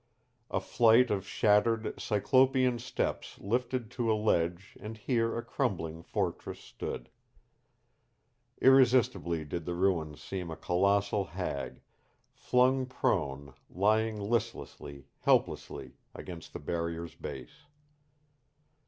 [0.49, 6.59] A flight of shattered, cyclopean steps lifted to a ledge and here a crumbling fortress
[6.59, 7.11] stood.
[8.59, 11.81] Irresistibly did the ruins seem a colossal hag,
[12.33, 17.65] flung prone, lying listlessly, helplessly, against the barrier's base.